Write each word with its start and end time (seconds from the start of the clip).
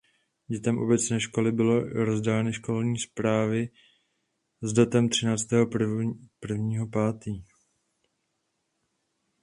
Dětem 0.47 0.77
obecné 0.77 1.19
školy 1.19 1.51
byly 1.51 1.89
rozdány 1.89 2.53
školní 2.53 2.99
zprávy 2.99 3.69
s 4.61 4.73
datem 4.73 5.09
třicátého 5.09 5.67
prvního 6.39 6.87
pátý. 6.87 7.43